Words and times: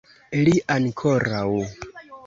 Li 0.39 0.53
ankoraŭ! 0.77 1.45